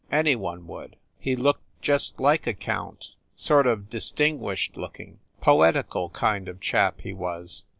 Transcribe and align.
Any 0.11 0.35
one 0.35 0.65
would. 0.65 0.95
He 1.19 1.35
looked 1.35 1.61
just 1.79 2.19
like 2.19 2.47
a 2.47 2.55
count 2.55 3.11
sort 3.35 3.67
of 3.67 3.87
distinguished 3.87 4.75
looking, 4.75 5.19
poetical 5.41 6.09
kind 6.09 6.47
of 6.47 6.59
chap, 6.59 7.01
he 7.01 7.13
was. 7.13 7.65